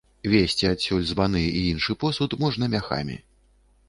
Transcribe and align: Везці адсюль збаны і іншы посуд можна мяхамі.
Везці 0.33 0.69
адсюль 0.69 1.03
збаны 1.09 1.41
і 1.57 1.61
іншы 1.73 1.97
посуд 2.05 2.35
можна 2.45 2.71
мяхамі. 2.75 3.19